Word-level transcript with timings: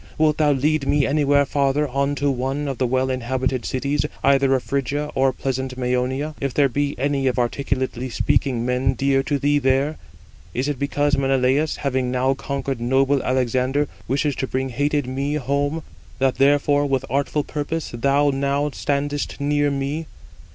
Wilt 0.17 0.37
thou 0.39 0.51
lead 0.51 0.87
me 0.87 1.05
anywhere 1.05 1.45
farther 1.45 1.87
on 1.87 2.15
to 2.15 2.31
one 2.31 2.67
of 2.67 2.79
the 2.79 2.87
well 2.87 3.11
inhabited 3.11 3.65
cities, 3.65 4.03
either 4.23 4.51
of 4.55 4.63
Phrygia 4.63 5.11
or 5.13 5.31
pleasant 5.31 5.77
Mæonia, 5.77 6.33
if 6.41 6.55
there 6.55 6.67
be 6.67 6.95
any 6.97 7.27
of 7.27 7.37
articulately 7.37 8.09
speaking 8.09 8.65
men 8.65 8.95
dear 8.95 9.21
to 9.21 9.37
thee 9.37 9.59
there? 9.59 9.97
Is 10.55 10.67
it 10.67 10.79
because 10.79 11.15
Menelaus, 11.19 11.75
having 11.75 12.09
now 12.09 12.33
conquered 12.33 12.81
noble 12.81 13.21
Alexander, 13.21 13.87
wishes 14.07 14.35
to 14.37 14.47
bring 14.47 14.69
hated 14.69 15.05
me 15.05 15.35
home, 15.35 15.83
that 16.17 16.39
therefore 16.39 16.87
with 16.87 17.05
artful 17.07 17.43
purpose 17.43 17.91
thou 17.93 18.31
now 18.31 18.71
standest 18.71 19.39
near 19.39 19.69
me? 19.69 20.07